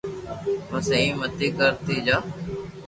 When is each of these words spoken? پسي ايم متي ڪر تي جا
پسي 0.69 0.93
ايم 1.01 1.15
متي 1.21 1.47
ڪر 1.57 1.71
تي 1.85 1.95
جا 2.05 2.17